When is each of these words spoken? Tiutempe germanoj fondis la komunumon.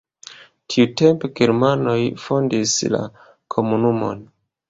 Tiutempe 0.75 1.29
germanoj 1.39 1.97
fondis 2.23 2.75
la 2.97 3.05
komunumon. 3.57 4.27